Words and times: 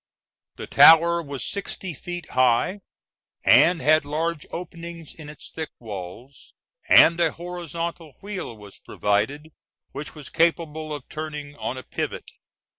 The 0.55 0.65
tower 0.65 1.21
was 1.21 1.43
sixty 1.45 1.93
feet 1.93 2.31
high, 2.31 2.79
and 3.45 3.79
had 3.81 4.03
large 4.03 4.47
openings 4.49 5.13
in 5.13 5.29
its 5.29 5.51
thick 5.51 5.69
walls, 5.77 6.55
and 6.89 7.19
a 7.19 7.31
horizontal 7.33 8.13
wheel 8.19 8.57
was 8.57 8.79
provided, 8.79 9.51
which 9.91 10.15
was 10.15 10.29
capable 10.29 10.91
of 10.91 11.07
turning 11.07 11.55
on 11.55 11.77
a 11.77 11.83
pivot. 11.83 12.31